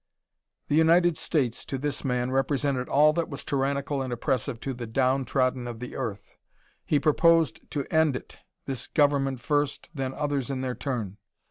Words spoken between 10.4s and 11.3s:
in their turn.